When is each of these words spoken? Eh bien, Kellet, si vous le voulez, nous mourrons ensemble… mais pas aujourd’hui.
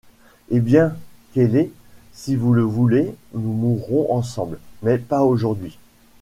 Eh 0.49 0.61
bien, 0.61 0.95
Kellet, 1.35 1.69
si 2.11 2.35
vous 2.35 2.53
le 2.53 2.63
voulez, 2.63 3.13
nous 3.35 3.53
mourrons 3.53 4.07
ensemble… 4.11 4.57
mais 4.81 4.97
pas 4.97 5.21
aujourd’hui. 5.23 5.77